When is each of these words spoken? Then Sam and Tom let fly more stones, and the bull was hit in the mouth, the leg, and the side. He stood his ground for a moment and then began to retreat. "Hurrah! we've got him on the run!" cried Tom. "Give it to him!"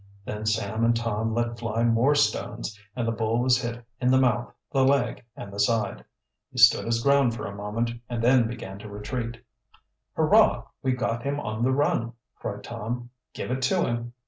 Then 0.25 0.47
Sam 0.47 0.83
and 0.83 0.95
Tom 0.95 1.31
let 1.35 1.59
fly 1.59 1.83
more 1.83 2.15
stones, 2.15 2.75
and 2.95 3.07
the 3.07 3.11
bull 3.11 3.37
was 3.39 3.61
hit 3.61 3.85
in 3.99 4.09
the 4.09 4.17
mouth, 4.17 4.51
the 4.71 4.83
leg, 4.83 5.23
and 5.35 5.53
the 5.53 5.59
side. 5.59 6.03
He 6.51 6.57
stood 6.57 6.85
his 6.85 7.03
ground 7.03 7.35
for 7.35 7.45
a 7.45 7.53
moment 7.53 7.91
and 8.09 8.23
then 8.23 8.47
began 8.47 8.79
to 8.79 8.89
retreat. 8.89 9.37
"Hurrah! 10.15 10.63
we've 10.81 10.97
got 10.97 11.21
him 11.21 11.39
on 11.39 11.61
the 11.61 11.71
run!" 11.71 12.13
cried 12.35 12.63
Tom. 12.63 13.11
"Give 13.35 13.51
it 13.51 13.61
to 13.61 13.83
him!" 13.85 14.13